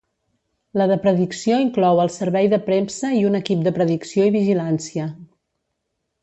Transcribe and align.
La 0.81 0.85
de 0.91 0.95
Predicció 1.01 1.59
inclou 1.63 2.01
el 2.05 2.09
servei 2.15 2.49
de 2.55 2.59
premsa 2.71 3.13
i 3.19 3.21
un 3.33 3.41
equip 3.41 3.61
de 3.69 3.75
Predicció 3.77 4.27
i 4.31 4.33
Vigilància. 4.39 5.07